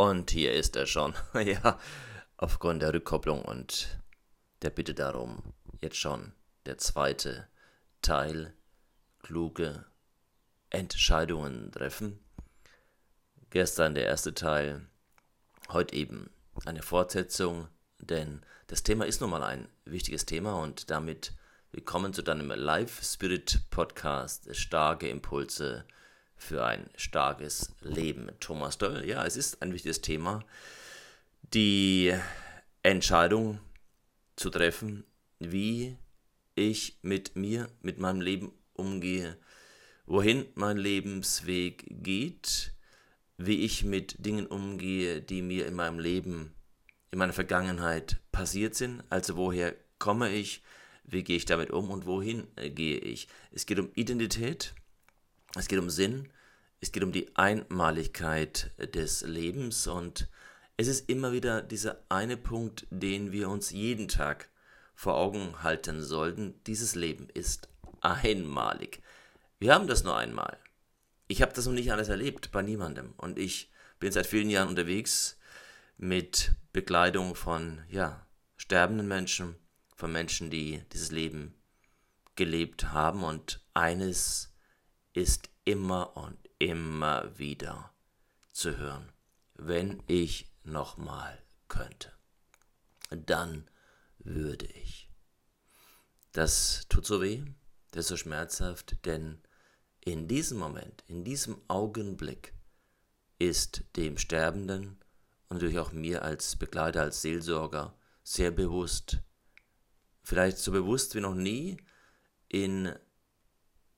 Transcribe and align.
Und 0.00 0.30
hier 0.30 0.54
ist 0.54 0.76
er 0.76 0.86
schon. 0.86 1.12
ja, 1.34 1.78
aufgrund 2.38 2.80
der 2.80 2.94
Rückkopplung 2.94 3.42
und 3.42 4.00
der 4.62 4.70
Bitte 4.70 4.94
darum, 4.94 5.52
jetzt 5.82 5.98
schon 5.98 6.32
der 6.64 6.78
zweite 6.78 7.48
Teil, 8.00 8.54
kluge 9.18 9.84
Entscheidungen 10.70 11.70
treffen. 11.70 12.18
Gestern 13.50 13.94
der 13.94 14.06
erste 14.06 14.32
Teil, 14.32 14.88
heute 15.68 15.94
eben 15.94 16.30
eine 16.64 16.80
Fortsetzung, 16.80 17.68
denn 17.98 18.40
das 18.68 18.82
Thema 18.82 19.04
ist 19.04 19.20
nun 19.20 19.28
mal 19.28 19.42
ein 19.42 19.68
wichtiges 19.84 20.24
Thema 20.24 20.54
und 20.62 20.88
damit 20.88 21.34
willkommen 21.72 22.14
zu 22.14 22.22
deinem 22.22 22.48
Live 22.48 23.02
Spirit 23.04 23.64
Podcast, 23.68 24.56
starke 24.56 25.10
Impulse 25.10 25.84
für 26.40 26.64
ein 26.64 26.88
starkes 26.96 27.72
Leben. 27.82 28.30
Thomas 28.40 28.78
Doll, 28.78 29.04
ja, 29.06 29.24
es 29.24 29.36
ist 29.36 29.62
ein 29.62 29.72
wichtiges 29.72 30.00
Thema, 30.00 30.44
die 31.54 32.14
Entscheidung 32.82 33.60
zu 34.36 34.50
treffen, 34.50 35.04
wie 35.38 35.96
ich 36.54 36.98
mit 37.02 37.36
mir, 37.36 37.68
mit 37.82 37.98
meinem 37.98 38.20
Leben 38.20 38.52
umgehe, 38.74 39.36
wohin 40.06 40.46
mein 40.54 40.76
Lebensweg 40.76 41.84
geht, 41.88 42.72
wie 43.36 43.64
ich 43.64 43.84
mit 43.84 44.24
Dingen 44.24 44.46
umgehe, 44.46 45.22
die 45.22 45.42
mir 45.42 45.66
in 45.66 45.74
meinem 45.74 45.98
Leben, 45.98 46.54
in 47.10 47.18
meiner 47.18 47.32
Vergangenheit 47.32 48.20
passiert 48.32 48.74
sind, 48.74 49.02
also 49.10 49.36
woher 49.36 49.74
komme 49.98 50.30
ich, 50.30 50.62
wie 51.04 51.24
gehe 51.24 51.36
ich 51.36 51.44
damit 51.44 51.70
um? 51.70 51.90
Und 51.90 52.06
wohin 52.06 52.46
gehe 52.56 52.98
ich. 52.98 53.28
Es 53.50 53.66
geht 53.66 53.78
um 53.78 53.90
Identität, 53.94 54.74
es 55.56 55.68
geht 55.68 55.78
um 55.78 55.90
Sinn, 55.90 56.28
es 56.80 56.92
geht 56.92 57.04
um 57.04 57.12
die 57.12 57.34
Einmaligkeit 57.36 58.70
des 58.78 59.22
Lebens 59.22 59.86
und 59.86 60.28
es 60.76 60.88
ist 60.88 61.10
immer 61.10 61.32
wieder 61.32 61.60
dieser 61.60 62.02
eine 62.08 62.38
Punkt, 62.38 62.86
den 62.90 63.32
wir 63.32 63.50
uns 63.50 63.70
jeden 63.70 64.08
Tag 64.08 64.48
vor 64.94 65.16
Augen 65.16 65.62
halten 65.62 66.02
sollten. 66.02 66.62
Dieses 66.66 66.94
Leben 66.94 67.28
ist 67.34 67.68
einmalig. 68.00 69.02
Wir 69.58 69.74
haben 69.74 69.88
das 69.88 70.04
nur 70.04 70.16
einmal. 70.16 70.56
Ich 71.28 71.42
habe 71.42 71.52
das 71.52 71.66
noch 71.66 71.74
nicht 71.74 71.92
alles 71.92 72.08
erlebt 72.08 72.50
bei 72.50 72.62
niemandem 72.62 73.12
und 73.18 73.38
ich 73.38 73.70
bin 73.98 74.10
seit 74.10 74.26
vielen 74.26 74.48
Jahren 74.48 74.68
unterwegs 74.68 75.38
mit 75.98 76.54
Bekleidung 76.72 77.34
von 77.34 77.82
ja, 77.90 78.26
sterbenden 78.56 79.06
Menschen, 79.06 79.54
von 79.94 80.10
Menschen, 80.10 80.50
die 80.50 80.82
dieses 80.92 81.10
Leben 81.10 81.54
gelebt 82.36 82.90
haben 82.92 83.22
und 83.22 83.62
eines 83.74 84.54
ist 85.12 85.50
immer 85.64 86.16
und 86.16 86.38
immer 86.60 87.36
wieder 87.38 87.92
zu 88.52 88.76
hören. 88.76 89.10
Wenn 89.54 90.02
ich 90.06 90.52
nochmal 90.62 91.42
könnte, 91.66 92.12
dann 93.10 93.68
würde 94.18 94.66
ich. 94.66 95.10
Das 96.32 96.86
tut 96.88 97.06
so 97.06 97.20
weh, 97.20 97.42
das 97.90 98.04
ist 98.04 98.08
so 98.08 98.16
schmerzhaft, 98.16 99.04
denn 99.04 99.42
in 100.00 100.28
diesem 100.28 100.58
Moment, 100.58 101.02
in 101.08 101.24
diesem 101.24 101.60
Augenblick 101.66 102.54
ist 103.38 103.84
dem 103.96 104.18
Sterbenden 104.18 104.98
und 105.48 105.56
natürlich 105.56 105.78
auch 105.78 105.92
mir 105.92 106.22
als 106.22 106.56
Begleiter, 106.56 107.02
als 107.02 107.22
Seelsorger 107.22 107.98
sehr 108.22 108.50
bewusst, 108.50 109.20
vielleicht 110.22 110.58
so 110.58 110.72
bewusst 110.72 111.14
wie 111.14 111.20
noch 111.20 111.34
nie 111.34 111.78
in, 112.48 112.94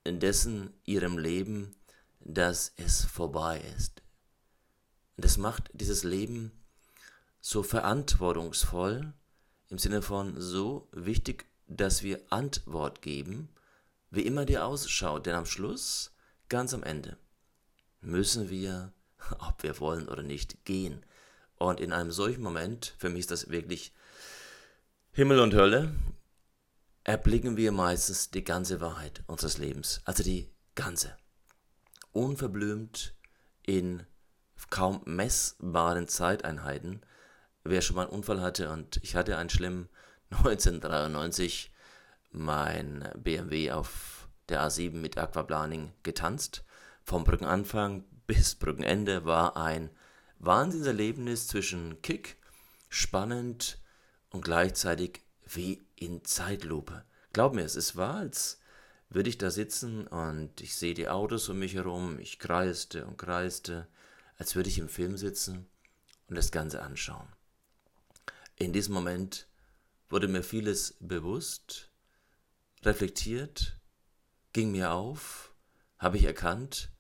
in 0.05 0.21
dessen 0.21 0.73
ihrem 0.85 1.19
Leben, 1.19 1.75
dass 2.25 2.73
es 2.77 3.05
vorbei 3.05 3.61
ist. 3.77 4.03
Das 5.17 5.37
macht 5.37 5.71
dieses 5.73 6.05
Leben 6.05 6.53
so 7.41 7.63
verantwortungsvoll, 7.63 9.13
im 9.69 9.79
Sinne 9.79 10.03
von 10.03 10.41
so 10.41 10.89
wichtig, 10.93 11.47
dass 11.67 12.03
wir 12.03 12.21
Antwort 12.31 13.03
geben, 13.03 13.49
wie 14.11 14.23
immer 14.23 14.45
die 14.45 14.59
ausschaut, 14.59 15.27
denn 15.27 15.35
am 15.35 15.47
Schluss, 15.47 16.13
ganz 16.49 16.75
am 16.75 16.83
Ende, 16.83 17.17
müssen 18.01 18.51
wir, 18.51 18.93
ob 19.39 19.63
wir 19.63 19.81
wollen 19.81 20.09
oder 20.09 20.23
nicht, 20.23 20.65
gehen. 20.65 21.05
Und 21.57 21.81
in 21.81 21.93
einem 21.93 22.11
solchen 22.11 22.43
Moment, 22.43 22.95
für 22.99 23.09
mich 23.09 23.21
ist 23.21 23.31
das 23.31 23.49
wirklich 23.49 23.93
Himmel 25.13 25.41
und 25.41 25.55
Hölle, 25.55 25.95
erblicken 27.05 27.57
wir 27.57 27.73
meistens 27.73 28.31
die 28.31 28.45
ganze 28.45 28.81
Wahrheit 28.81 29.23
unseres 29.27 29.59
Lebens, 29.59 30.01
also 30.05 30.23
die 30.23 30.51
ganze 30.75 31.17
unverblümt 32.13 33.15
in 33.63 34.07
kaum 34.71 35.03
messbaren 35.05 36.09
Zeiteinheiten. 36.09 37.03
Wer 37.65 37.83
schon 37.83 37.97
mal 37.97 38.03
einen 38.03 38.13
Unfall 38.13 38.41
hatte 38.41 38.71
und 38.71 38.99
ich 39.03 39.15
hatte 39.15 39.37
einen 39.37 39.51
schlimmen 39.51 39.89
1993 40.31 41.73
mein 42.31 43.09
BMW 43.17 43.71
auf 43.73 44.29
der 44.49 44.63
A7 44.67 44.93
mit 44.93 45.19
Aquaplaning 45.19 45.93
getanzt. 46.03 46.65
Vom 47.05 47.25
Brückenanfang 47.25 48.05
bis 48.27 48.55
Brückenende 48.55 49.25
war 49.25 49.57
ein 49.57 49.91
Wahnsinnserlebnis 50.39 51.47
zwischen 51.49 52.01
Kick, 52.03 52.37
spannend 52.89 53.79
und 54.31 54.43
gleichzeitig 54.43 55.21
wie 55.47 55.83
in 55.97 56.25
Zeitlupe. 56.25 57.05
Glaub 57.33 57.55
mir, 57.55 57.65
es 57.65 57.97
war, 57.97 58.15
als 58.15 58.62
würde 59.15 59.29
ich 59.29 59.39
da 59.39 59.51
sitzen 59.51 60.07
und 60.07 60.61
ich 60.61 60.75
sehe 60.75 60.95
die 60.95 61.09
Autos 61.09 61.49
um 61.49 61.59
mich 61.59 61.75
herum, 61.75 62.19
ich 62.19 62.39
kreiste 62.39 63.05
und 63.05 63.19
kreiste, 63.19 63.87
als 64.39 64.57
würde 64.57 64.71
ich 64.71 64.79
im 64.79 64.89
Film 64.89 65.17
sitzen 65.17 65.69
und 66.29 66.37
das 66.37 66.51
Ganze 66.51 66.83
anschauen. 66.83 67.29
In 68.57 68.73
diesem 68.73 68.95
Moment 68.95 69.49
wurde 70.09 70.29
mir 70.29 70.43
vieles 70.43 70.97
bewusst, 71.01 71.91
reflektiert, 72.85 73.79
ging 74.53 74.73
mir 74.73 74.93
auf, 74.93 75.53
habe 75.99 76.17
ich 76.17 76.25
erkannt, 76.25 76.91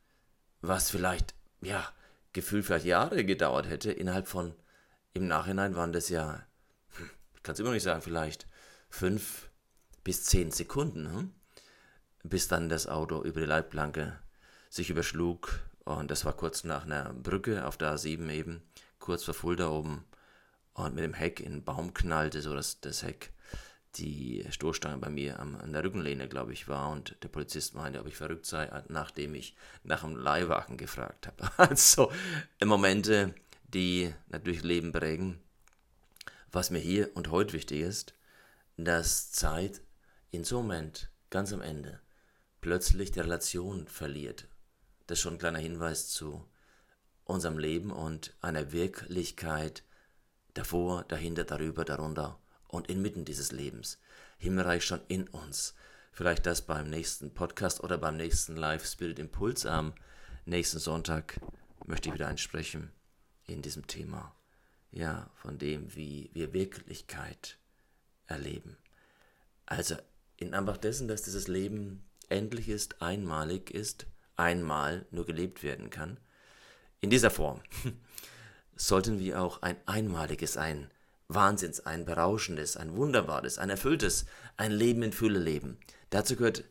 was 0.61 0.91
vielleicht, 0.91 1.35
ja, 1.61 1.93
Gefühl 2.33 2.63
vielleicht 2.63 2.87
Jahre 2.87 3.25
gedauert 3.25 3.69
hätte, 3.69 3.91
innerhalb 3.91 4.29
von, 4.29 4.55
im 5.15 5.27
Nachhinein 5.27 5.77
waren 5.77 5.93
das 5.93 6.09
ja, 6.09 6.47
hm, 6.97 7.11
ich 7.35 7.43
kann 7.43 7.55
es 7.55 7.61
immer 7.61 7.73
nicht 7.73 7.83
sagen, 7.83 8.03
vielleicht 8.03 8.47
fünf 8.89 9.51
bis 10.05 10.25
zehn 10.25 10.51
Sekunden. 10.51 11.07
Hm? 11.07 11.35
Bis 12.23 12.49
dann 12.49 12.69
das 12.69 12.87
Auto 12.87 13.23
über 13.23 13.41
die 13.41 13.47
Leitplanke 13.47 14.19
sich 14.69 14.91
überschlug. 14.91 15.61
Und 15.85 16.11
das 16.11 16.25
war 16.25 16.33
kurz 16.33 16.65
nach 16.65 16.85
einer 16.85 17.13
Brücke 17.13 17.67
auf 17.67 17.77
der 17.77 17.95
A7 17.95 18.31
eben, 18.31 18.63
kurz 18.99 19.25
vor 19.25 19.35
Fulda 19.35 19.69
oben. 19.69 20.05
Und 20.75 20.95
mit 20.95 21.05
dem 21.05 21.15
Heck 21.15 21.41
in 21.41 21.53
den 21.53 21.65
Baum 21.65 21.93
knallte, 21.93 22.41
so 22.41 22.55
dass 22.55 22.81
das 22.81 23.03
Heck 23.03 23.33
die 23.97 24.47
Stoßstange 24.49 24.99
bei 24.99 25.11
mir 25.11 25.39
am, 25.39 25.57
an 25.57 25.73
der 25.73 25.85
Rückenlehne, 25.85 26.29
glaube 26.29 26.53
ich, 26.53 26.69
war. 26.69 26.91
Und 26.91 27.17
der 27.23 27.29
Polizist 27.29 27.75
meinte, 27.75 28.01
ob 28.01 28.07
ich 28.07 28.17
verrückt 28.17 28.47
sei, 28.47 28.71
nachdem 28.89 29.35
ich 29.35 29.55
nach 29.83 30.05
einem 30.05 30.17
Leihwagen 30.17 30.77
gefragt 30.77 31.27
habe. 31.27 31.51
Also 31.59 32.11
Momente, 32.65 33.35
die 33.65 34.15
natürlich 34.29 34.63
Leben 34.63 34.93
prägen. 34.93 35.41
Was 36.51 36.71
mir 36.71 36.79
hier 36.79 37.11
und 37.15 37.31
heute 37.31 37.53
wichtig 37.55 37.81
ist, 37.81 38.15
dass 38.77 39.31
Zeit 39.33 39.81
in 40.31 40.45
so 40.45 40.59
einem 40.59 40.69
Moment, 40.69 41.11
ganz 41.31 41.53
am 41.53 41.63
Ende, 41.63 42.01
plötzlich 42.63 43.11
die 43.11 43.21
Relation 43.21 43.87
verliert. 43.87 44.49
Das 45.07 45.19
ist 45.19 45.23
schon 45.23 45.35
ein 45.35 45.39
kleiner 45.39 45.59
Hinweis 45.59 46.09
zu 46.09 46.49
unserem 47.25 47.59
Leben 47.59 47.91
und 47.91 48.35
einer 48.41 48.73
Wirklichkeit 48.73 49.85
davor, 50.55 51.05
dahinter, 51.05 51.45
darüber, 51.45 51.85
darunter 51.85 52.41
und 52.69 52.89
inmitten 52.89 53.27
dieses 53.27 53.53
Lebens. 53.53 53.99
Himmelreich 54.39 54.85
schon 54.85 55.01
in 55.09 55.29
uns. 55.29 55.75
Vielleicht 56.13 56.47
das 56.47 56.63
beim 56.63 56.89
nächsten 56.89 57.35
Podcast 57.35 57.83
oder 57.83 57.99
beim 57.99 58.17
nächsten 58.17 58.57
Live 58.57 58.87
Spirit 58.87 59.19
Impuls 59.19 59.67
am 59.67 59.95
nächsten 60.45 60.79
Sonntag 60.79 61.41
möchte 61.87 62.09
ich 62.09 62.15
wieder 62.15 62.29
einsprechen 62.29 62.93
in 63.45 63.63
diesem 63.63 63.87
Thema. 63.87 64.37
Ja, 64.91 65.31
von 65.35 65.59
dem, 65.59 65.95
wie 65.97 66.31
wir 66.33 66.53
Wirklichkeit 66.53 67.59
erleben. 68.27 68.77
Also 69.67 69.97
in 70.37 70.55
Anbetracht 70.55 70.85
dessen, 70.85 71.09
dass 71.09 71.23
dieses 71.23 71.49
Leben 71.49 72.05
endlich 72.33 72.69
ist, 72.69 73.03
einmalig 73.03 73.71
ist, 73.71 74.07
einmal 74.37 75.07
nur 75.11 75.27
gelebt 75.27 75.63
werden 75.63 75.91
kann. 75.91 76.19
In 77.01 77.11
dieser 77.11 77.31
Form 77.31 77.61
sollten 78.77 79.19
wir 79.19 79.41
auch 79.43 79.63
ein 79.63 79.77
einmaliges, 79.87 80.57
ein 80.57 80.91
Wahnsinns, 81.29 81.81
ein 81.87 82.05
berauschendes, 82.05 82.77
ein 82.77 82.97
wunderbares, 82.97 83.59
ein 83.59 83.71
erfülltes, 83.71 84.27
ein 84.57 84.73
Leben 84.73 85.03
in 85.03 85.13
Fülle 85.13 85.39
leben. 85.39 85.79
Dazu 86.11 86.37
gehört, 86.37 86.65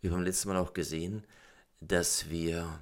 wie 0.00 0.08
beim 0.08 0.22
letzten 0.22 0.48
Mal 0.48 0.58
auch 0.58 0.72
gesehen, 0.72 1.24
dass 1.80 2.30
wir 2.30 2.80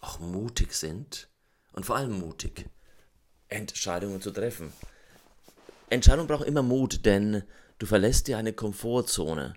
auch 0.00 0.20
mutig 0.20 0.72
sind 0.74 1.28
und 1.72 1.86
vor 1.86 1.96
allem 1.96 2.18
mutig, 2.18 2.66
Entscheidungen 3.48 4.20
zu 4.20 4.30
treffen. 4.30 4.72
Entscheidung 5.90 6.26
braucht 6.26 6.46
immer 6.46 6.62
Mut, 6.62 7.04
denn 7.06 7.42
du 7.78 7.86
verlässt 7.86 8.28
dir 8.28 8.38
eine 8.38 8.52
Komfortzone 8.52 9.54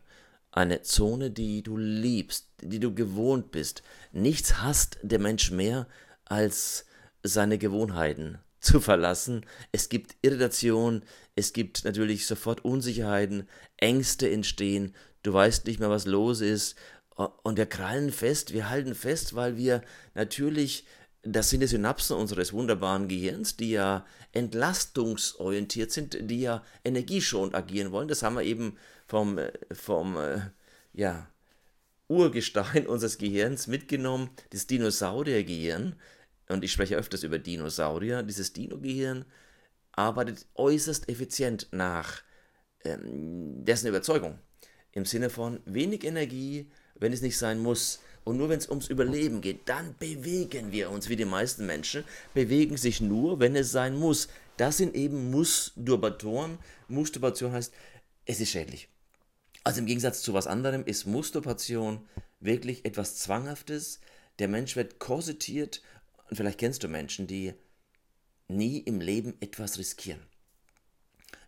eine 0.51 0.81
Zone, 0.81 1.31
die 1.31 1.63
du 1.63 1.77
liebst, 1.77 2.49
die 2.61 2.79
du 2.79 2.93
gewohnt 2.93 3.51
bist. 3.51 3.83
Nichts 4.11 4.61
hasst 4.61 4.99
der 5.01 5.19
Mensch 5.19 5.51
mehr 5.51 5.87
als 6.25 6.85
seine 7.23 7.57
Gewohnheiten 7.57 8.39
zu 8.59 8.79
verlassen. 8.79 9.45
Es 9.71 9.89
gibt 9.89 10.15
Irritation, 10.21 11.03
es 11.35 11.53
gibt 11.53 11.85
natürlich 11.85 12.27
sofort 12.27 12.63
Unsicherheiten, 12.65 13.47
Ängste 13.77 14.29
entstehen, 14.29 14.93
du 15.23 15.33
weißt 15.33 15.65
nicht 15.65 15.79
mehr, 15.79 15.89
was 15.89 16.05
los 16.05 16.41
ist. 16.41 16.75
Und 17.43 17.57
wir 17.57 17.65
krallen 17.65 18.11
fest, 18.11 18.53
wir 18.53 18.69
halten 18.69 18.95
fest, 18.95 19.35
weil 19.35 19.57
wir 19.57 19.81
natürlich, 20.15 20.85
das 21.23 21.49
sind 21.49 21.59
die 21.59 21.67
Synapsen 21.67 22.15
unseres 22.15 22.51
wunderbaren 22.53 23.07
Gehirns, 23.07 23.55
die 23.57 23.71
ja 23.71 24.05
entlastungsorientiert 24.31 25.91
sind, 25.91 26.17
die 26.19 26.41
ja 26.41 26.63
energieschonend 26.83 27.53
agieren 27.53 27.91
wollen. 27.91 28.07
Das 28.07 28.23
haben 28.23 28.35
wir 28.35 28.43
eben 28.43 28.77
vom, 29.07 29.39
vom 29.71 30.17
ja, 30.93 31.27
Urgestein 32.07 32.87
unseres 32.87 33.17
Gehirns 33.17 33.67
mitgenommen, 33.67 34.29
das 34.49 34.67
Dinosauriergehirn 34.67 35.95
und 36.51 36.63
ich 36.63 36.71
spreche 36.71 36.97
öfters 36.97 37.23
über 37.23 37.39
Dinosaurier, 37.39 38.23
dieses 38.23 38.53
Dino-Gehirn 38.53 39.25
arbeitet 39.93 40.45
äußerst 40.55 41.09
effizient 41.09 41.67
nach 41.71 42.21
ähm, 42.83 43.63
dessen 43.63 43.87
Überzeugung. 43.87 44.39
Im 44.91 45.05
Sinne 45.05 45.29
von 45.29 45.61
wenig 45.65 46.03
Energie, 46.03 46.69
wenn 46.95 47.13
es 47.13 47.21
nicht 47.21 47.37
sein 47.37 47.59
muss. 47.59 47.99
Und 48.23 48.37
nur 48.37 48.49
wenn 48.49 48.59
es 48.59 48.69
ums 48.69 48.87
Überleben 48.87 49.41
geht, 49.41 49.67
dann 49.67 49.95
bewegen 49.97 50.71
wir 50.71 50.91
uns, 50.91 51.09
wie 51.09 51.15
die 51.15 51.25
meisten 51.25 51.65
Menschen, 51.65 52.03
bewegen 52.33 52.77
sich 52.77 53.01
nur, 53.01 53.39
wenn 53.39 53.55
es 53.55 53.71
sein 53.71 53.97
muss. 53.97 54.27
Das 54.57 54.77
sind 54.77 54.95
eben 54.95 55.31
Musturbatoren. 55.31 56.59
Musturbation 56.87 57.51
heißt, 57.51 57.73
es 58.25 58.39
ist 58.39 58.51
schädlich. 58.51 58.89
Also 59.63 59.79
im 59.79 59.85
Gegensatz 59.85 60.21
zu 60.21 60.33
was 60.33 60.47
anderem 60.47 60.85
ist 60.85 61.05
Musturbation 61.05 62.07
wirklich 62.39 62.85
etwas 62.85 63.17
Zwanghaftes. 63.17 63.99
Der 64.39 64.47
Mensch 64.47 64.75
wird 64.75 64.99
korsetiert 64.99 65.81
und 66.29 66.35
vielleicht 66.37 66.59
kennst 66.59 66.83
du 66.83 66.87
Menschen, 66.87 67.27
die 67.27 67.53
nie 68.47 68.79
im 68.79 69.01
Leben 69.01 69.35
etwas 69.39 69.77
riskieren, 69.77 70.21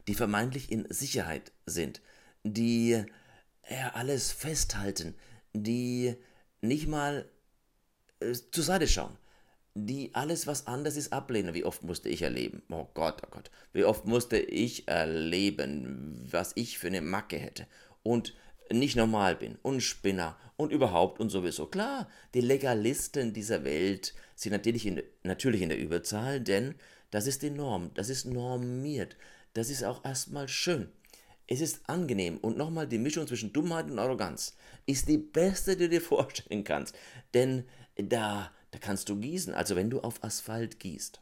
die 0.08 0.16
vermeintlich 0.16 0.72
in 0.72 0.86
Sicherheit 0.90 1.52
sind, 1.66 2.02
die 2.44 3.04
ja, 3.70 3.92
alles 3.94 4.32
festhalten, 4.32 5.16
die 5.54 6.16
nicht 6.64 6.88
mal 6.88 7.30
äh, 8.20 8.34
zur 8.52 8.64
Seite 8.64 8.88
schauen, 8.88 9.18
die 9.76 10.14
alles, 10.14 10.48
was 10.48 10.68
anders 10.68 10.98
ist, 10.98 11.14
ablehnen. 11.14 11.54
Wie 11.54 11.66
oft 11.66 11.84
musste 11.84 12.10
ich 12.10 12.22
erleben? 12.22 12.62
Oh 12.70 12.88
Gott, 12.94 13.22
oh 13.26 13.30
Gott. 13.32 13.50
Wie 13.74 13.86
oft 13.86 14.06
musste 14.06 14.38
ich 14.38 14.88
erleben, 14.88 16.28
was 16.30 16.52
ich 16.56 16.78
für 16.78 16.88
eine 16.88 17.02
Macke 17.02 17.38
hätte. 17.38 17.68
Und 18.04 18.34
nicht 18.72 18.96
normal 18.96 19.36
bin 19.36 19.58
und 19.62 19.82
Spinner 19.82 20.38
und 20.58 20.72
überhaupt 20.72 21.20
und 21.20 21.30
sowieso. 21.30 21.68
Klar, 21.68 22.10
die 22.34 22.42
Legalisten 22.42 23.34
dieser 23.34 23.64
Welt 23.64 24.14
sind 24.36 24.52
natürlich 24.52 24.86
in, 24.86 25.02
natürlich 25.24 25.62
in 25.62 25.70
der 25.70 25.80
Überzahl, 25.80 26.40
denn 26.40 26.76
das 27.12 27.28
ist 27.28 27.42
die 27.42 27.50
Norm, 27.50 27.92
das 27.94 28.10
ist 28.10 28.26
normiert, 28.26 29.16
das 29.54 29.70
ist 29.70 29.84
auch 29.84 30.04
erstmal 30.06 30.48
schön. 30.48 30.90
Es 31.48 31.62
ist 31.62 31.90
angenehm 31.90 32.38
und 32.38 32.58
nochmal 32.58 32.88
die 32.88 32.98
Mischung 32.98 33.28
zwischen 33.28 33.54
Dummheit 33.54 33.90
und 33.90 34.00
Arroganz 34.00 34.56
ist 34.86 35.08
die 35.08 35.18
beste, 35.18 35.76
die 35.76 35.84
du 35.84 35.90
dir 35.90 36.02
vorstellen 36.14 36.64
kannst, 36.64 36.96
denn 37.34 37.66
da, 37.96 38.52
da 38.72 38.80
kannst 38.80 39.10
du 39.10 39.18
gießen, 39.18 39.54
also 39.54 39.76
wenn 39.76 39.90
du 39.90 40.02
auf 40.02 40.24
Asphalt 40.24 40.80
gießt, 40.80 41.22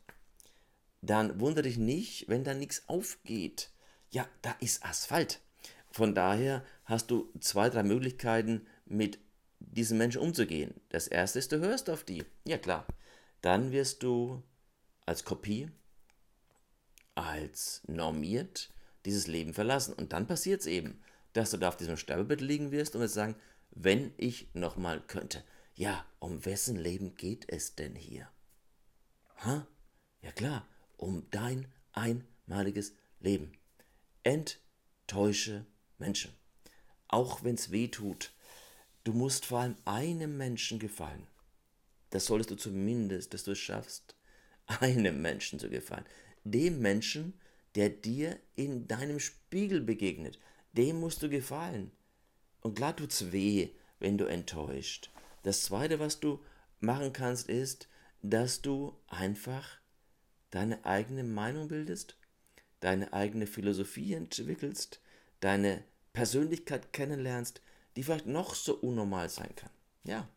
dann 1.02 1.40
wundere 1.40 1.64
dich 1.64 1.78
nicht, 1.78 2.30
wenn 2.30 2.44
da 2.44 2.54
nichts 2.54 2.88
aufgeht. 2.88 3.72
Ja, 4.12 4.28
da 4.42 4.56
ist 4.60 4.86
Asphalt. 4.86 5.42
Von 5.92 6.14
daher 6.14 6.64
hast 6.86 7.10
du 7.12 7.32
zwei, 7.40 7.70
drei 7.70 7.84
Möglichkeiten, 7.84 8.68
mit 8.86 9.20
diesen 9.60 9.98
Menschen 9.98 10.22
umzugehen. 10.22 10.74
Das 10.90 11.08
erste 11.08 11.40
ist, 11.40 11.52
du 11.52 11.60
hörst 11.60 11.90
auf 11.90 12.04
die. 12.04 12.24
Ja 12.46 12.58
klar. 12.58 12.86
Dann 13.42 13.72
wirst 13.72 14.04
du 14.04 14.44
als 15.06 15.26
Kopie, 15.26 15.70
als 17.16 17.82
normiert 17.88 18.70
dieses 19.06 19.28
Leben 19.28 19.54
verlassen. 19.54 19.94
Und 19.94 20.14
dann 20.14 20.28
passiert 20.28 20.62
es 20.62 20.68
eben, 20.68 21.02
dass 21.34 21.52
du 21.52 21.58
da 21.58 21.70
auf 21.70 21.78
diesem 21.78 21.98
Sterbebett 21.98 22.42
liegen 22.42 22.72
wirst 22.72 22.96
und 22.96 23.02
wirst 23.02 23.14
sagen, 23.14 23.36
wenn 23.72 24.14
ich 24.18 24.48
nochmal 24.54 25.02
könnte. 25.02 25.44
Ja, 25.76 26.06
um 26.20 26.46
wessen 26.46 26.76
Leben 26.76 27.16
geht 27.16 27.46
es 27.48 27.76
denn 27.76 27.96
hier? 27.96 28.30
Ha? 29.46 29.66
Ja 30.22 30.32
klar, 30.32 30.68
um 30.98 31.26
dein 31.32 31.68
einmaliges 31.94 32.94
Leben. 33.20 33.54
Enttäusche 34.24 35.66
Menschen. 35.98 36.32
Auch 37.08 37.44
wenn 37.44 37.56
es 37.56 37.72
weh 37.72 37.88
tut. 37.88 38.34
Du 39.04 39.14
musst 39.14 39.46
vor 39.46 39.62
allem 39.62 39.76
einem 39.86 40.38
Menschen 40.38 40.78
gefallen. 40.80 41.28
Das 42.12 42.26
solltest 42.26 42.52
du 42.52 42.56
zumindest, 42.56 43.34
dass 43.34 43.46
du 43.46 43.52
es 43.52 43.60
schaffst, 43.60 44.16
einem 44.66 45.22
Menschen 45.22 45.60
zu 45.60 45.70
gefallen. 45.70 46.06
Dem 46.44 46.80
Menschen, 46.80 47.34
der 47.76 47.90
dir 47.90 48.40
in 48.56 48.88
deinem 48.88 49.20
Spiegel 49.20 49.82
begegnet. 49.82 50.40
Dem 50.74 51.00
musst 51.00 51.22
du 51.24 51.30
gefallen. 51.30 51.92
Und 52.62 52.76
klar 52.76 52.96
tut's 52.96 53.32
weh, 53.32 53.70
wenn 54.00 54.18
du 54.18 54.26
enttäuscht. 54.26 55.10
Das 55.44 55.64
zweite, 55.64 56.00
was 56.00 56.20
du 56.20 56.40
machen 56.80 57.14
kannst, 57.14 57.50
ist, 57.50 57.88
dass 58.22 58.62
du 58.62 58.96
einfach 59.08 59.78
deine 60.52 60.86
eigene 60.86 61.24
Meinung 61.24 61.68
bildest, 61.68 62.18
deine 62.80 63.14
eigene 63.14 63.48
Philosophie 63.48 64.14
entwickelst, 64.14 65.00
deine 65.40 65.84
Persönlichkeit 66.14 66.94
kennenlernst, 66.94 67.62
die 67.96 68.04
vielleicht 68.04 68.28
noch 68.28 68.54
so 68.54 68.76
unnormal 68.76 69.30
sein 69.30 69.56
kann. 69.56 69.70
Ja. 70.04 70.28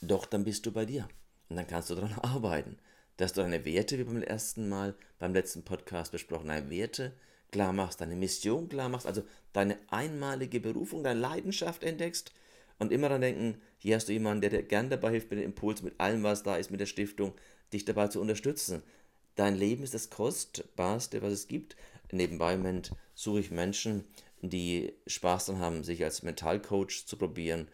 Doch 0.00 0.26
dann 0.26 0.44
bist 0.44 0.66
du 0.66 0.72
bei 0.72 0.84
dir. 0.84 1.08
Und 1.48 1.56
dann 1.56 1.66
kannst 1.66 1.90
du 1.90 1.94
daran 1.94 2.12
arbeiten, 2.22 2.78
dass 3.16 3.32
du 3.32 3.42
deine 3.42 3.64
Werte, 3.64 3.98
wie 3.98 4.04
beim 4.04 4.22
ersten 4.22 4.68
Mal, 4.68 4.94
beim 5.18 5.34
letzten 5.34 5.62
Podcast 5.62 6.12
besprochen, 6.12 6.48
deine 6.48 6.70
Werte 6.70 7.12
klar 7.52 7.72
machst, 7.72 8.00
deine 8.00 8.16
Mission 8.16 8.68
klar 8.68 8.88
machst, 8.88 9.06
also 9.06 9.22
deine 9.52 9.78
einmalige 9.88 10.60
Berufung, 10.60 11.04
deine 11.04 11.20
Leidenschaft 11.20 11.84
entdeckst 11.84 12.32
und 12.78 12.90
immer 12.90 13.08
daran 13.08 13.22
denken, 13.22 13.60
hier 13.78 13.96
hast 13.96 14.08
du 14.08 14.12
jemanden, 14.12 14.40
der 14.40 14.50
dir 14.50 14.62
gern 14.62 14.90
dabei 14.90 15.12
hilft 15.12 15.30
mit 15.30 15.38
dem 15.38 15.46
Impuls, 15.46 15.82
mit 15.82 15.98
allem, 16.00 16.22
was 16.22 16.42
da 16.42 16.56
ist, 16.56 16.70
mit 16.70 16.80
der 16.80 16.86
Stiftung, 16.86 17.32
dich 17.72 17.84
dabei 17.84 18.08
zu 18.08 18.20
unterstützen. 18.20 18.82
Dein 19.36 19.56
Leben 19.56 19.84
ist 19.84 19.94
das 19.94 20.10
Kostbarste, 20.10 21.22
was 21.22 21.32
es 21.32 21.48
gibt. 21.48 21.76
Nebenbei 22.10 22.56
Moment, 22.56 22.90
suche 23.14 23.40
ich 23.40 23.50
Menschen, 23.50 24.04
die 24.42 24.92
Spaß 25.06 25.46
daran 25.46 25.60
haben, 25.60 25.84
sich 25.84 26.04
als 26.04 26.22
Mentalcoach 26.22 27.06
zu 27.06 27.16
probieren, 27.16 27.68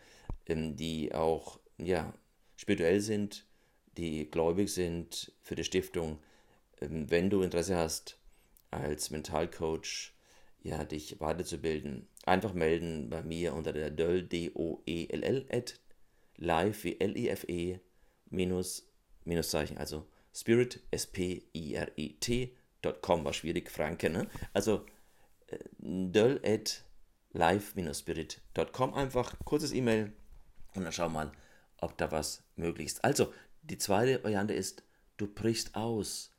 ähm, 0.47 0.77
die 0.77 1.15
auch 1.15 1.59
ja, 1.79 2.13
spirituell 2.57 3.01
sind, 3.01 3.47
die 4.01 4.31
gläubig 4.31 4.73
sind 4.73 5.33
für 5.43 5.55
die 5.55 5.65
Stiftung. 5.65 6.19
Ähm, 6.81 7.11
wenn 7.11 7.29
du 7.31 7.43
Interesse 7.43 7.77
hast, 7.77 8.17
als 8.71 9.11
Mentalcoach 9.11 10.13
ja, 10.63 10.85
dich 10.85 11.21
weiterzubilden, 11.21 12.07
einfach 12.25 12.55
melden 12.55 13.11
bei 13.11 13.23
mir 13.23 13.55
unter 13.55 13.73
der 13.73 13.91
Döll, 13.91 14.23
D-O-E-L-L, 14.23 15.47
at 15.51 15.81
live 16.37 16.85
wie 16.85 17.01
L-I-F-E, 17.01 17.81
minus, 18.31 18.87
Minuszeichen, 19.25 19.79
also 19.79 20.07
Spirit, 20.35 20.81
S-P-I-R-I-T.com, 20.91 21.35
war 23.25 23.33
schwierig, 23.33 23.71
Franke, 23.71 24.11
ne? 24.11 24.29
Also 24.53 24.85
äh, 25.49 25.59
döll 25.79 26.41
at 26.45 26.85
live-spirit.com, 27.33 28.95
einfach 28.95 29.35
kurzes 29.45 29.73
E-Mail 29.73 30.13
und 30.75 30.85
dann 30.85 30.93
schau 30.93 31.09
mal, 31.09 31.33
ob 31.79 31.97
da 31.97 32.13
was 32.13 32.43
möglich 32.57 32.87
ist. 32.89 33.05
Also, 33.05 33.33
die 33.71 33.79
zweite 33.79 34.23
Variante 34.25 34.53
ist, 34.53 34.83
du 35.17 35.27
brichst 35.27 35.77
aus, 35.77 36.33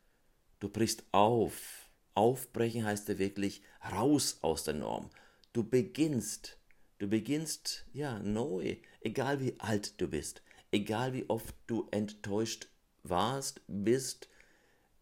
du 0.60 0.70
brichst 0.70 1.04
auf. 1.12 1.90
Aufbrechen 2.14 2.84
heißt 2.84 3.08
ja 3.08 3.18
wirklich 3.18 3.64
raus 3.90 4.40
aus 4.42 4.66
der 4.66 4.74
Norm. 4.74 5.10
Du 5.54 5.64
beginnst, 5.64 6.58
du 7.00 7.08
beginnst 7.08 7.86
ja 7.94 8.20
neu, 8.20 8.76
egal 9.00 9.40
wie 9.40 9.56
alt 9.60 10.00
du 10.02 10.10
bist, 10.10 10.44
egal 10.72 11.14
wie 11.14 11.30
oft 11.30 11.56
du 11.68 11.88
enttäuscht 11.92 12.68
warst, 13.04 13.62
bist, 13.68 14.28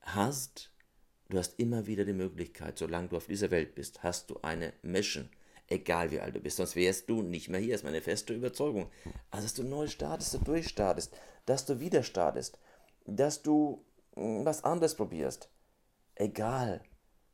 hast, 0.01 0.71
du 1.29 1.39
hast 1.39 1.59
immer 1.59 1.88
wieder 1.88 2.05
die 2.05 2.13
Möglichkeit, 2.13 2.77
solange 2.77 3.09
du 3.09 3.17
auf 3.17 3.25
dieser 3.25 3.50
Welt 3.50 3.74
bist, 3.74 4.03
hast 4.03 4.29
du 4.29 4.39
eine 4.43 4.74
Mission, 4.83 5.29
egal 5.67 6.12
wie 6.12 6.19
alt 6.19 6.36
du 6.36 6.39
bist, 6.39 6.57
sonst 6.57 6.75
wärst 6.75 7.09
du 7.09 7.24
nicht 7.24 7.50
mehr 7.50 7.59
hier, 7.59 7.74
ist 7.75 7.83
meine 7.83 8.01
feste 8.01 8.36
Überzeugung. 8.36 8.91
Also, 9.31 9.45
dass 9.45 9.53
du 9.55 9.63
neu 9.63 9.88
startest, 9.88 10.36
du 10.36 10.38
durchstartest, 10.39 11.15
dass 11.50 11.65
du 11.65 11.79
wieder 11.79 12.03
startest, 12.03 12.60
dass 13.06 13.41
du 13.41 13.84
hm, 14.13 14.46
was 14.46 14.63
anderes 14.63 14.94
probierst. 14.94 15.50
Egal. 16.15 16.82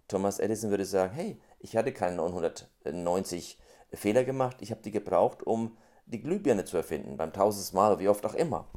Thomas 0.07 0.39
Edison 0.39 0.69
würde 0.69 0.85
sagen, 0.85 1.13
hey, 1.13 1.41
ich 1.59 1.75
hatte 1.75 1.91
keine 1.91 2.15
990 2.17 3.59
Fehler 3.91 4.23
gemacht, 4.23 4.57
ich 4.61 4.71
habe 4.71 4.81
die 4.81 4.91
gebraucht, 4.91 5.43
um 5.43 5.77
die 6.05 6.21
Glühbirne 6.21 6.63
zu 6.63 6.77
erfinden, 6.77 7.17
beim 7.17 7.33
tausendsten 7.33 7.75
Mal, 7.75 7.99
wie 7.99 8.07
oft 8.07 8.25
auch 8.25 8.35
immer. 8.35 8.67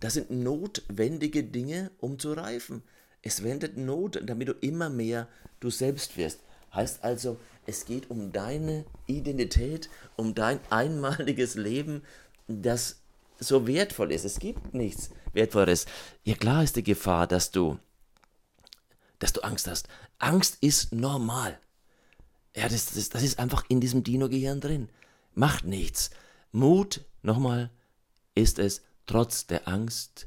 Das 0.00 0.14
sind 0.14 0.30
notwendige 0.30 1.44
Dinge, 1.44 1.90
um 1.98 2.18
zu 2.18 2.32
reifen. 2.32 2.82
Es 3.22 3.44
wendet 3.44 3.76
Not, 3.76 4.20
damit 4.24 4.48
du 4.48 4.52
immer 4.54 4.88
mehr 4.88 5.28
du 5.60 5.70
selbst 5.70 6.16
wirst. 6.16 6.40
Heißt 6.74 7.04
also, 7.04 7.36
es 7.66 7.84
geht 7.84 8.10
um 8.10 8.32
deine 8.32 8.86
Identität, 9.06 9.90
um 10.16 10.34
dein 10.34 10.58
einmaliges 10.70 11.54
Leben, 11.54 12.02
das 12.48 13.00
so 13.40 13.66
wertvoll 13.66 14.12
ist. 14.12 14.24
Es 14.24 14.38
gibt 14.38 14.74
nichts 14.74 15.10
Wertvolleres. 15.32 15.86
Ja, 16.24 16.34
klar 16.34 16.62
ist 16.62 16.76
die 16.76 16.82
Gefahr, 16.82 17.26
dass 17.26 17.50
du, 17.50 17.78
dass 19.18 19.32
du 19.32 19.40
Angst 19.40 19.66
hast. 19.66 19.88
Angst 20.18 20.58
ist 20.60 20.92
normal. 20.92 21.58
Ja, 22.54 22.68
das, 22.68 22.92
das, 22.92 23.08
das 23.08 23.22
ist 23.22 23.38
einfach 23.38 23.64
in 23.68 23.80
diesem 23.80 24.04
Dino-Gehirn 24.04 24.60
drin. 24.60 24.88
Macht 25.34 25.64
nichts. 25.64 26.10
Mut, 26.52 27.04
nochmal, 27.22 27.70
ist 28.34 28.58
es, 28.58 28.82
trotz 29.06 29.46
der 29.46 29.68
Angst 29.68 30.26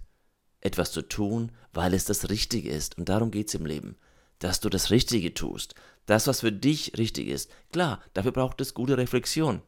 etwas 0.62 0.91
zu 0.91 1.01
tun, 1.01 1.51
weil 1.74 1.93
es 1.93 2.05
das 2.05 2.29
Richtige 2.29 2.70
ist. 2.70 2.98
Und 2.98 3.10
darum 3.10 3.32
geht 3.32 3.50
es 3.50 3.55
im 3.55 3.65
Leben. 3.65 3.98
Dass 4.39 4.60
du 4.60 4.70
das 4.70 4.91
Richtige 4.91 5.34
tust. 5.34 5.75
Das, 6.05 6.27
was 6.27 6.41
für 6.41 6.51
dich 6.51 6.98
richtig 6.98 7.27
ist. 7.27 7.50
Klar, 7.72 8.01
dafür 8.13 8.32
braucht 8.32 8.60
es 8.62 8.74
gute 8.74 8.98
Reflexion. 8.98 9.62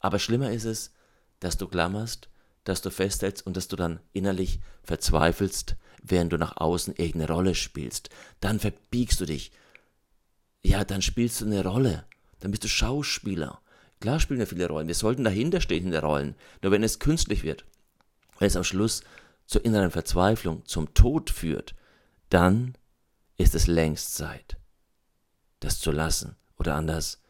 Aber 0.00 0.18
schlimmer 0.18 0.50
ist 0.52 0.64
es, 0.64 0.92
dass 1.40 1.56
du 1.56 1.68
klammerst, 1.68 2.28
dass 2.66 2.82
du 2.82 2.90
festhältst 2.90 3.46
und 3.46 3.56
dass 3.56 3.68
du 3.68 3.76
dann 3.76 4.00
innerlich 4.12 4.60
verzweifelst, 4.82 5.76
während 6.02 6.32
du 6.32 6.36
nach 6.36 6.56
außen 6.56 6.94
irgendeine 6.96 7.32
Rolle 7.32 7.54
spielst. 7.54 8.10
Dann 8.40 8.58
verbiegst 8.58 9.20
du 9.20 9.24
dich. 9.24 9.52
Ja, 10.62 10.84
dann 10.84 11.00
spielst 11.00 11.40
du 11.40 11.46
eine 11.46 11.64
Rolle. 11.64 12.04
Dann 12.40 12.50
bist 12.50 12.64
du 12.64 12.68
Schauspieler. 12.68 13.60
Klar 14.00 14.18
spielen 14.18 14.40
wir 14.40 14.48
viele 14.48 14.68
Rollen. 14.68 14.88
Wir 14.88 14.96
sollten 14.96 15.22
dahinter 15.22 15.60
stehen 15.60 15.84
in 15.84 15.92
den 15.92 16.04
Rollen. 16.04 16.34
Nur 16.60 16.72
wenn 16.72 16.82
es 16.82 16.98
künstlich 16.98 17.44
wird, 17.44 17.64
wenn 18.38 18.48
es 18.48 18.56
am 18.56 18.64
Schluss 18.64 19.02
zur 19.46 19.64
inneren 19.64 19.92
Verzweiflung, 19.92 20.66
zum 20.66 20.92
Tod 20.92 21.30
führt, 21.30 21.76
dann 22.30 22.76
ist 23.36 23.54
es 23.54 23.68
längst 23.68 24.16
Zeit, 24.16 24.56
das 25.60 25.78
zu 25.78 25.92
lassen. 25.92 26.34
Oder 26.58 26.74
anders, 26.74 27.22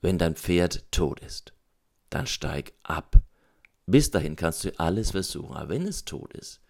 wenn 0.00 0.16
dein 0.16 0.36
Pferd 0.36 0.90
tot 0.90 1.20
ist, 1.20 1.52
dann 2.08 2.26
steig 2.26 2.72
ab. 2.82 3.20
Bis 3.90 4.10
dahin 4.10 4.36
kannst 4.36 4.64
du 4.64 4.78
alles 4.78 5.12
versuchen, 5.12 5.56
aber 5.56 5.70
wenn 5.70 5.86
es 5.86 6.04
tot 6.04 6.34
ist, 6.34 6.60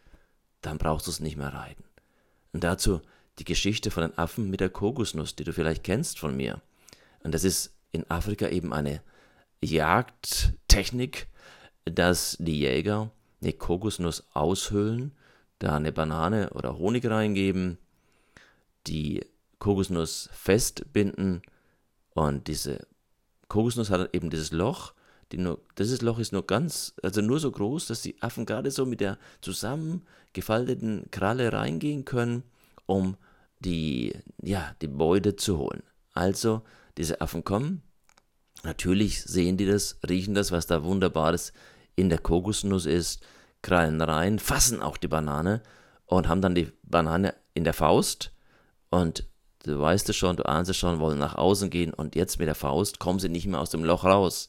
dann 0.61 0.79
brauchst 0.79 1.09
du 1.09 1.11
es 1.11 1.19
nicht 1.19 1.37
mehr 1.37 1.53
reiten. 1.53 1.83
Und 2.53 2.63
dazu 2.63 3.01
die 3.41 3.45
Geschichte 3.45 3.91
von 3.91 4.05
den 4.05 4.17
Affen 4.17 4.49
mit 4.51 4.61
der 4.61 4.71
Kokosnuss, 4.71 5.35
die 5.35 5.43
du 5.43 5.53
vielleicht 5.53 5.83
kennst 5.83 6.21
von 6.21 6.37
mir. 6.37 6.63
Und 7.25 7.35
das 7.35 7.43
ist 7.43 7.75
in 7.91 8.09
Afrika 8.09 8.47
eben 8.47 8.73
eine 8.73 9.03
Jagdtechnik, 9.61 11.27
dass 11.87 12.37
die 12.39 12.61
Jäger 12.61 13.11
eine 13.43 13.53
Kokosnuss 13.53 14.29
aushöhlen, 14.35 15.11
da 15.59 15.75
eine 15.75 15.91
Banane 15.91 16.51
oder 16.51 16.79
Honig 16.79 17.05
reingeben, 17.05 17.79
die 18.87 19.27
Kokosnuss 19.59 20.31
festbinden 20.33 21.43
und 22.15 22.47
diese 22.47 22.87
Kokosnuss 23.49 23.91
hat 23.91 24.15
eben 24.15 24.31
dieses 24.31 24.53
Loch. 24.53 24.93
Nur, 25.33 25.61
dieses 25.79 26.01
Loch 26.01 26.19
ist 26.19 26.33
nur 26.33 26.47
ganz, 26.47 26.95
also 27.03 27.21
nur 27.21 27.39
so 27.39 27.51
groß, 27.51 27.87
dass 27.87 28.03
die 28.03 28.21
Affen 28.23 28.47
gerade 28.47 28.71
so 28.71 28.87
mit 28.87 29.01
der 29.01 29.19
zusammengefalteten 29.43 31.11
Kralle 31.11 31.53
reingehen 31.53 32.05
können, 32.05 32.45
um 32.87 33.17
die, 33.61 34.15
ja, 34.43 34.75
die 34.81 34.89
Beute 34.89 35.37
zu 35.37 35.59
holen. 35.59 35.83
Also, 36.15 36.63
diese 36.97 37.21
Affen 37.21 37.45
kommen, 37.45 37.83
natürlich 38.65 39.23
sehen 39.23 39.57
die 39.57 39.67
das, 39.67 39.99
riechen 40.09 40.35
das, 40.35 40.51
was 40.51 40.67
da 40.67 40.83
Wunderbares 40.83 41.53
in 41.95 42.09
der 42.09 42.19
Kokosnuss 42.19 42.87
ist, 42.87 43.23
krallen 43.63 44.01
rein, 44.01 44.39
fassen 44.39 44.83
auch 44.83 44.97
die 44.97 45.09
Banane 45.09 45.63
und 46.07 46.29
haben 46.29 46.41
dann 46.41 46.55
die 46.55 46.73
Banane 46.83 47.35
in 47.55 47.65
der 47.65 47.75
Faust 47.75 48.33
und 48.91 49.29
du 49.65 49.79
weißt 49.79 50.09
es 50.09 50.17
schon, 50.17 50.37
du 50.37 50.47
ahnst 50.47 50.71
es 50.71 50.77
schon, 50.77 51.01
wollen 51.01 51.19
nach 51.19 51.35
außen 51.35 51.71
gehen 51.71 51.93
und 51.93 52.15
jetzt 52.17 52.39
mit 52.39 52.49
der 52.49 52.55
Faust 52.55 52.99
kommen 52.99 53.19
sie 53.19 53.29
nicht 53.29 53.47
mehr 53.47 53.61
aus 53.61 53.71
dem 53.71 53.85
Loch 53.85 54.05
raus. 54.05 54.49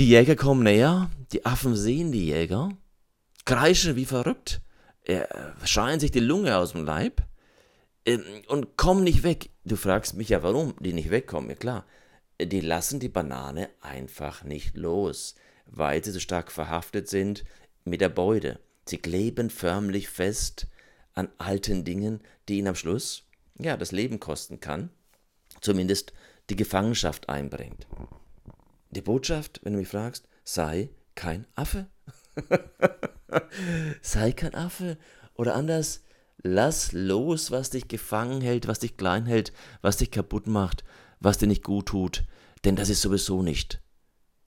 Die 0.00 0.08
Jäger 0.08 0.34
kommen 0.34 0.62
näher, 0.62 1.10
die 1.30 1.44
Affen 1.44 1.76
sehen 1.76 2.10
die 2.10 2.24
Jäger, 2.24 2.70
kreischen 3.44 3.96
wie 3.96 4.06
verrückt, 4.06 4.62
äh, 5.04 5.26
schreien 5.64 6.00
sich 6.00 6.10
die 6.10 6.20
Lunge 6.20 6.56
aus 6.56 6.72
dem 6.72 6.86
Leib 6.86 7.22
äh, 8.06 8.18
und 8.48 8.78
kommen 8.78 9.04
nicht 9.04 9.24
weg. 9.24 9.50
Du 9.66 9.76
fragst 9.76 10.14
mich 10.14 10.30
ja, 10.30 10.42
warum 10.42 10.74
die 10.80 10.94
nicht 10.94 11.10
wegkommen. 11.10 11.50
Ja 11.50 11.56
klar, 11.56 11.84
die 12.40 12.62
lassen 12.62 12.98
die 12.98 13.10
Banane 13.10 13.68
einfach 13.82 14.42
nicht 14.42 14.74
los 14.74 15.34
weil 15.72 16.04
sie 16.04 16.10
so 16.10 16.20
stark 16.20 16.50
verhaftet 16.50 17.08
sind 17.08 17.44
mit 17.84 18.00
der 18.00 18.08
Beute. 18.08 18.58
Sie 18.86 18.98
kleben 18.98 19.50
förmlich 19.50 20.08
fest 20.08 20.66
an 21.14 21.28
alten 21.38 21.84
Dingen, 21.84 22.20
die 22.48 22.58
ihnen 22.58 22.68
am 22.68 22.74
Schluss 22.74 23.24
ja 23.58 23.76
das 23.76 23.92
Leben 23.92 24.20
kosten 24.20 24.60
kann, 24.60 24.90
zumindest 25.60 26.12
die 26.48 26.56
Gefangenschaft 26.56 27.28
einbringt. 27.28 27.86
Die 28.90 29.02
Botschaft, 29.02 29.60
wenn 29.62 29.72
du 29.74 29.78
mich 29.78 29.88
fragst, 29.88 30.28
sei 30.44 30.90
kein 31.14 31.46
Affe. 31.54 31.86
sei 34.02 34.32
kein 34.32 34.54
Affe. 34.54 34.98
Oder 35.34 35.54
anders, 35.54 36.02
lass 36.42 36.92
los, 36.92 37.50
was 37.50 37.70
dich 37.70 37.88
gefangen 37.88 38.40
hält, 38.40 38.66
was 38.66 38.80
dich 38.80 38.96
klein 38.96 39.26
hält, 39.26 39.52
was 39.80 39.98
dich 39.98 40.10
kaputt 40.10 40.46
macht, 40.46 40.84
was 41.20 41.38
dir 41.38 41.46
nicht 41.46 41.62
gut 41.62 41.86
tut, 41.86 42.24
denn 42.64 42.76
das 42.76 42.88
ist 42.88 43.02
sowieso 43.02 43.42
nicht 43.42 43.80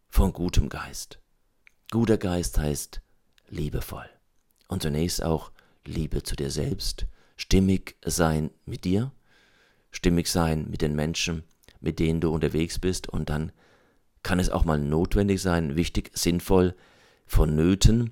von 0.09 0.33
gutem 0.33 0.69
Geist. 0.69 1.19
Guter 1.89 2.17
Geist 2.17 2.57
heißt 2.57 3.01
liebevoll. 3.47 4.09
Und 4.67 4.81
zunächst 4.81 5.23
auch 5.23 5.51
Liebe 5.85 6.23
zu 6.23 6.35
dir 6.35 6.51
selbst, 6.51 7.07
stimmig 7.35 7.95
sein 8.05 8.51
mit 8.65 8.83
dir, 8.83 9.11
stimmig 9.91 10.27
sein 10.27 10.69
mit 10.69 10.81
den 10.81 10.95
Menschen, 10.95 11.43
mit 11.79 11.99
denen 11.99 12.21
du 12.21 12.31
unterwegs 12.31 12.79
bist 12.79 13.09
und 13.09 13.29
dann 13.29 13.51
kann 14.23 14.39
es 14.39 14.49
auch 14.49 14.65
mal 14.65 14.79
notwendig 14.79 15.41
sein, 15.41 15.75
wichtig, 15.75 16.11
sinnvoll, 16.13 16.75
vonnöten, 17.25 18.11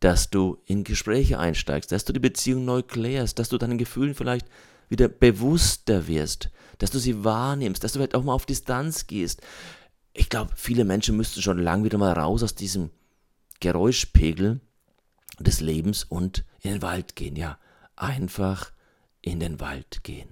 dass 0.00 0.30
du 0.30 0.58
in 0.66 0.84
Gespräche 0.84 1.38
einsteigst, 1.38 1.92
dass 1.92 2.04
du 2.04 2.12
die 2.12 2.20
Beziehung 2.20 2.64
neu 2.64 2.82
klärst, 2.82 3.38
dass 3.38 3.48
du 3.48 3.58
deinen 3.58 3.78
Gefühlen 3.78 4.14
vielleicht 4.14 4.46
wieder 4.88 5.08
bewusster 5.08 6.08
wirst, 6.08 6.50
dass 6.78 6.90
du 6.90 6.98
sie 6.98 7.24
wahrnimmst, 7.24 7.82
dass 7.82 7.92
du 7.92 7.98
vielleicht 7.98 8.14
auch 8.14 8.24
mal 8.24 8.34
auf 8.34 8.46
Distanz 8.46 9.06
gehst, 9.06 9.40
ich 10.14 10.28
glaube, 10.28 10.52
viele 10.56 10.84
Menschen 10.84 11.16
müssten 11.16 11.40
schon 11.40 11.58
lang 11.58 11.84
wieder 11.84 11.98
mal 11.98 12.12
raus 12.12 12.42
aus 12.42 12.54
diesem 12.54 12.90
Geräuschpegel 13.60 14.60
des 15.38 15.60
Lebens 15.60 16.04
und 16.04 16.44
in 16.60 16.72
den 16.72 16.82
Wald 16.82 17.16
gehen. 17.16 17.36
Ja, 17.36 17.58
einfach 17.96 18.72
in 19.20 19.40
den 19.40 19.60
Wald 19.60 20.04
gehen. 20.04 20.28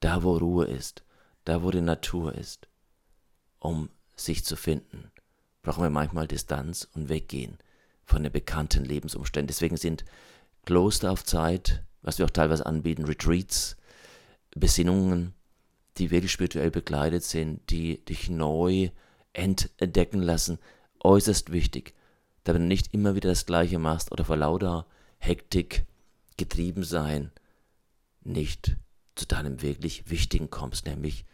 Da, 0.00 0.22
wo 0.22 0.36
Ruhe 0.36 0.66
ist, 0.66 1.04
da, 1.44 1.62
wo 1.62 1.70
die 1.70 1.80
Natur 1.80 2.34
ist. 2.34 2.68
Um 3.58 3.90
sich 4.20 4.44
zu 4.44 4.56
finden, 4.56 5.10
brauchen 5.62 5.82
wir 5.82 5.90
manchmal 5.90 6.26
Distanz 6.26 6.88
und 6.94 7.08
weggehen 7.08 7.58
von 8.04 8.22
den 8.22 8.32
bekannten 8.32 8.84
Lebensumständen. 8.84 9.48
Deswegen 9.48 9.76
sind 9.76 10.04
Kloster 10.64 11.12
auf 11.12 11.24
Zeit, 11.24 11.82
was 12.02 12.18
wir 12.18 12.24
auch 12.24 12.30
teilweise 12.30 12.66
anbieten, 12.66 13.04
Retreats, 13.04 13.76
Besinnungen, 14.54 15.34
die 15.98 16.10
wirklich 16.10 16.32
spirituell 16.32 16.70
begleitet 16.70 17.24
sind, 17.24 17.70
die 17.70 18.04
dich 18.04 18.30
neu 18.30 18.90
entdecken 19.32 20.22
lassen, 20.22 20.58
äußerst 21.00 21.52
wichtig, 21.52 21.94
damit 22.44 22.62
du 22.62 22.66
nicht 22.66 22.94
immer 22.94 23.14
wieder 23.14 23.28
das 23.28 23.46
Gleiche 23.46 23.78
machst 23.78 24.10
oder 24.10 24.24
vor 24.24 24.36
lauter 24.36 24.86
Hektik 25.18 25.86
getrieben 26.36 26.84
sein, 26.84 27.30
nicht 28.22 28.76
zu 29.14 29.26
deinem 29.26 29.62
wirklich 29.62 30.08
Wichtigen 30.10 30.50
kommst, 30.50 30.86
nämlich 30.86 31.24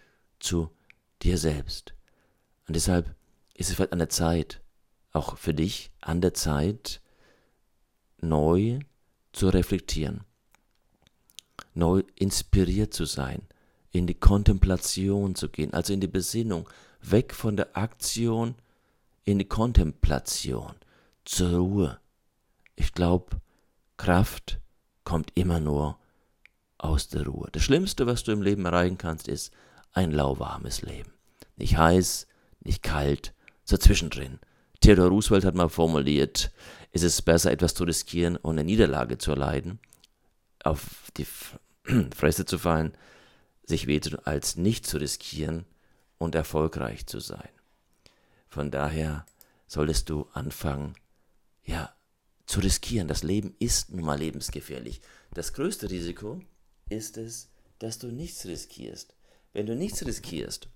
zu 0.40 0.70
dir 1.22 1.38
selbst. 1.38 1.94
Und 2.66 2.76
deshalb 2.76 3.14
ist 3.54 3.68
es 3.68 3.76
vielleicht 3.76 3.92
an 3.92 3.98
der 3.98 4.08
Zeit, 4.08 4.60
auch 5.12 5.36
für 5.38 5.54
dich 5.54 5.90
an 6.00 6.20
der 6.20 6.34
Zeit, 6.34 7.00
neu 8.20 8.80
zu 9.32 9.48
reflektieren, 9.48 10.24
neu 11.74 12.02
inspiriert 12.16 12.94
zu 12.94 13.04
sein, 13.04 13.42
in 13.90 14.06
die 14.06 14.14
Kontemplation 14.14 15.34
zu 15.34 15.48
gehen, 15.48 15.72
also 15.72 15.92
in 15.92 16.00
die 16.00 16.08
Besinnung, 16.08 16.68
weg 17.00 17.34
von 17.34 17.56
der 17.56 17.76
Aktion 17.76 18.54
in 19.24 19.38
die 19.38 19.48
Kontemplation, 19.48 20.74
zur 21.24 21.58
Ruhe. 21.58 22.00
Ich 22.76 22.92
glaube, 22.92 23.40
Kraft 23.96 24.60
kommt 25.04 25.30
immer 25.34 25.60
nur 25.60 25.98
aus 26.78 27.08
der 27.08 27.26
Ruhe. 27.26 27.48
Das 27.52 27.62
Schlimmste, 27.62 28.06
was 28.06 28.24
du 28.24 28.32
im 28.32 28.42
Leben 28.42 28.66
erreichen 28.66 28.98
kannst, 28.98 29.28
ist 29.28 29.52
ein 29.92 30.10
lauwarmes 30.10 30.82
Leben. 30.82 31.12
Nicht 31.56 31.78
heiß, 31.78 32.26
nicht 32.64 32.82
kalt, 32.82 33.34
so 33.64 33.76
zwischendrin. 33.76 34.40
Theodor 34.80 35.08
Roosevelt 35.08 35.44
hat 35.44 35.54
mal 35.54 35.68
formuliert, 35.68 36.50
es 36.92 37.02
ist 37.02 37.22
besser, 37.22 37.50
etwas 37.50 37.74
zu 37.74 37.84
riskieren 37.84 38.36
und 38.36 38.58
eine 38.58 38.64
Niederlage 38.64 39.18
zu 39.18 39.30
erleiden, 39.30 39.78
auf 40.62 41.10
die 41.16 41.26
Fresse 42.14 42.44
zu 42.44 42.58
fallen, 42.58 42.96
sich 43.64 43.86
weh 43.86 44.00
zu 44.00 44.26
als 44.26 44.56
nicht 44.56 44.86
zu 44.86 44.98
riskieren 44.98 45.64
und 46.18 46.34
erfolgreich 46.34 47.06
zu 47.06 47.20
sein. 47.20 47.48
Von 48.48 48.70
daher 48.70 49.24
solltest 49.66 50.10
du 50.10 50.28
anfangen, 50.32 50.94
ja, 51.64 51.94
zu 52.46 52.60
riskieren. 52.60 53.08
Das 53.08 53.22
Leben 53.22 53.54
ist 53.58 53.90
nun 53.90 54.04
mal 54.04 54.18
lebensgefährlich. 54.18 55.00
Das 55.32 55.54
größte 55.54 55.90
Risiko 55.90 56.40
ist 56.88 57.16
es, 57.16 57.48
dass 57.78 57.98
du 57.98 58.08
nichts 58.08 58.44
riskierst. 58.46 59.16
Wenn 59.52 59.66
du 59.66 59.74
nichts 59.74 60.04
riskierst 60.04 60.68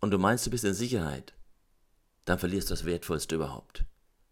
und 0.00 0.10
du 0.10 0.18
meinst, 0.18 0.46
du 0.46 0.50
bist 0.50 0.64
in 0.64 0.74
Sicherheit, 0.74 1.34
dann 2.24 2.38
verlierst 2.38 2.70
du 2.70 2.74
das 2.74 2.84
Wertvollste 2.84 3.34
überhaupt. 3.34 3.84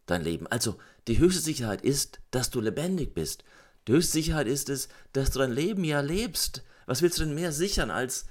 dein 0.06 0.22
Leben. 0.22 0.46
Also 0.46 0.78
die 1.06 1.18
höchste 1.18 1.42
Sicherheit 1.42 1.82
ist, 1.82 2.20
dass 2.30 2.50
du 2.50 2.60
lebendig 2.60 3.14
bist. 3.14 3.44
Die 3.86 3.92
höchste 3.92 4.12
Sicherheit 4.12 4.46
ist 4.46 4.68
es, 4.70 4.88
dass 5.12 5.30
du 5.30 5.38
dein 5.38 5.52
Leben 5.52 5.84
ja 5.84 6.00
lebst. 6.00 6.64
Was 6.86 7.02
willst 7.02 7.18
du 7.18 7.24
denn 7.24 7.34
mehr 7.34 7.52
sichern 7.52 7.90
als 7.90 8.26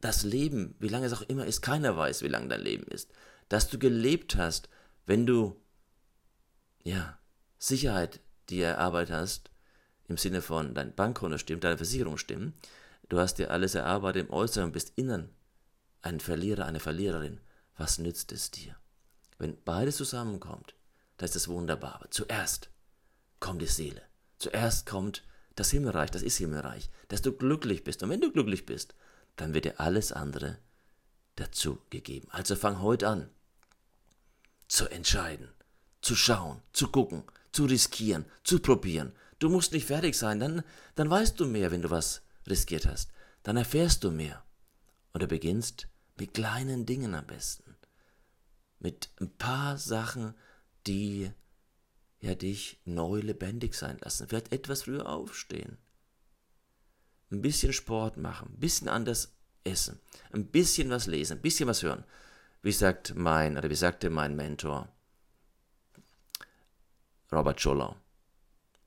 das 0.00 0.22
Leben, 0.22 0.76
wie 0.78 0.88
lange 0.88 1.06
es 1.06 1.12
auch 1.12 1.22
immer 1.22 1.46
ist? 1.46 1.60
Keiner 1.60 1.96
weiß, 1.96 2.22
wie 2.22 2.28
lange 2.28 2.48
dein 2.48 2.60
Leben 2.60 2.84
ist. 2.84 3.10
Dass 3.48 3.68
du 3.68 3.78
gelebt 3.78 4.36
hast, 4.36 4.68
wenn 5.06 5.26
du, 5.26 5.60
ja, 6.84 7.18
Sicherheit 7.58 8.20
dir 8.48 8.66
erarbeitet 8.66 9.14
hast, 9.14 9.50
im 10.08 10.16
Sinne 10.16 10.42
von 10.42 10.74
dein 10.74 10.94
Bankkonto 10.94 11.38
stimmt, 11.38 11.64
deine 11.64 11.76
Versicherung 11.78 12.16
stimmt, 12.16 12.54
du 13.08 13.18
hast 13.18 13.38
dir 13.38 13.50
alles 13.50 13.74
erarbeitet 13.74 14.26
im 14.26 14.32
Äußeren 14.32 14.66
und 14.66 14.72
bist 14.72 14.92
innen 14.96 15.30
ein 16.02 16.20
Verlierer, 16.20 16.66
eine 16.66 16.80
Verliererin. 16.80 17.40
Was 17.76 17.98
nützt 17.98 18.32
es 18.32 18.50
dir? 18.50 18.76
Wenn 19.38 19.62
beides 19.64 19.96
zusammenkommt, 19.96 20.74
da 21.16 21.24
ist 21.24 21.34
das 21.34 21.48
wunderbar. 21.48 21.96
Aber 21.96 22.10
zuerst 22.10 22.70
kommt 23.40 23.62
die 23.62 23.66
Seele. 23.66 24.02
Zuerst 24.38 24.86
kommt 24.86 25.24
das 25.56 25.70
Himmelreich, 25.70 26.10
das 26.10 26.22
ist 26.22 26.38
Himmelreich, 26.38 26.90
dass 27.08 27.22
du 27.22 27.32
glücklich 27.32 27.84
bist. 27.84 28.02
Und 28.02 28.10
wenn 28.10 28.20
du 28.20 28.32
glücklich 28.32 28.66
bist, 28.66 28.94
dann 29.36 29.54
wird 29.54 29.64
dir 29.64 29.80
alles 29.80 30.12
andere 30.12 30.58
dazu 31.36 31.78
gegeben. 31.90 32.28
Also 32.30 32.56
fang 32.56 32.80
heute 32.80 33.08
an 33.08 33.30
zu 34.68 34.88
entscheiden, 34.88 35.48
zu 36.00 36.16
schauen, 36.16 36.62
zu 36.72 36.88
gucken, 36.88 37.24
zu 37.52 37.64
riskieren, 37.66 38.24
zu 38.44 38.58
probieren. 38.58 39.12
Du 39.38 39.48
musst 39.48 39.72
nicht 39.72 39.86
fertig 39.86 40.16
sein, 40.16 40.40
dann, 40.40 40.62
dann 40.94 41.10
weißt 41.10 41.38
du 41.38 41.46
mehr, 41.46 41.70
wenn 41.70 41.82
du 41.82 41.90
was 41.90 42.22
riskiert 42.46 42.86
hast. 42.86 43.10
Dann 43.42 43.56
erfährst 43.56 44.04
du 44.04 44.10
mehr. 44.10 44.42
Und 45.12 45.22
du 45.22 45.26
beginnst 45.26 45.88
mit 46.16 46.34
kleinen 46.34 46.86
Dingen 46.86 47.14
am 47.14 47.26
besten. 47.26 47.76
Mit 48.78 49.10
ein 49.20 49.30
paar 49.36 49.78
Sachen, 49.78 50.34
die 50.86 51.30
ja 52.20 52.34
dich 52.34 52.80
neu 52.84 53.20
lebendig 53.20 53.74
sein 53.74 53.98
lassen. 53.98 54.28
Vielleicht 54.28 54.52
etwas 54.52 54.82
früher 54.82 55.08
aufstehen. 55.08 55.78
Ein 57.30 57.42
bisschen 57.42 57.72
Sport 57.72 58.16
machen, 58.16 58.50
ein 58.52 58.60
bisschen 58.60 58.88
anders 58.88 59.34
essen, 59.64 60.00
ein 60.32 60.46
bisschen 60.46 60.90
was 60.90 61.06
lesen, 61.06 61.38
ein 61.38 61.42
bisschen 61.42 61.68
was 61.68 61.82
hören. 61.82 62.04
Wie 62.62 62.72
sagt 62.72 63.14
mein, 63.14 63.56
oder 63.56 63.70
wie 63.70 63.74
sagte 63.74 64.10
mein 64.10 64.36
Mentor 64.36 64.88
Robert 67.32 67.60
Schuller, 67.60 67.96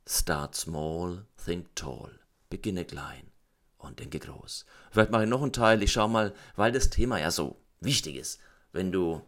start 0.08 0.56
small, 0.56 1.26
think 1.44 1.76
tall. 1.76 2.20
Beginne 2.50 2.86
klein 2.86 3.32
und 3.86 4.00
denke 4.00 4.20
groß. 4.20 4.66
Vielleicht 4.92 5.12
mache 5.12 5.24
ich 5.24 5.30
noch 5.30 5.42
einen 5.42 5.54
Teil, 5.54 5.82
ich 5.84 5.92
schaue 5.92 6.10
mal, 6.10 6.34
weil 6.56 6.72
das 6.72 6.90
Thema 6.90 7.20
ja 7.20 7.32
so 7.32 7.62
wichtig 7.80 8.16
ist. 8.16 8.40
Wenn 8.72 8.92
du 8.92 9.22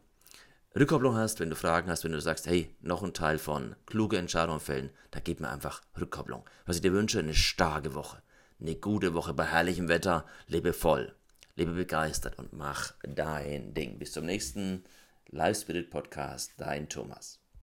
Rückkopplung 0.77 1.15
hast, 1.15 1.39
wenn 1.39 1.49
du 1.49 1.55
Fragen 1.55 1.89
hast, 1.89 2.03
wenn 2.03 2.11
du 2.11 2.21
sagst, 2.21 2.45
hey, 2.45 2.75
noch 2.81 3.01
ein 3.01 3.13
Teil 3.13 3.39
von 3.39 3.75
kluge 3.85 4.17
Entscheidungen 4.17 4.59
fällen, 4.59 4.91
da 5.11 5.19
gib 5.19 5.39
mir 5.39 5.49
einfach 5.49 5.81
Rückkopplung. 5.99 6.43
Was 6.65 6.75
ich 6.75 6.81
dir 6.81 6.93
wünsche, 6.93 7.19
eine 7.19 7.33
starke 7.33 7.95
Woche, 7.95 8.21
eine 8.59 8.75
gute 8.75 9.13
Woche 9.13 9.33
bei 9.33 9.45
herrlichem 9.45 9.87
Wetter, 9.87 10.25
lebe 10.47 10.73
voll, 10.73 11.15
lebe 11.55 11.71
begeistert 11.73 12.37
und 12.37 12.53
mach 12.53 12.93
dein 13.01 13.73
Ding. 13.73 13.97
Bis 13.97 14.11
zum 14.11 14.25
nächsten 14.25 14.83
Live 15.29 15.61
Spirit 15.61 15.89
Podcast, 15.89 16.53
dein 16.57 16.89
Thomas. 16.89 17.39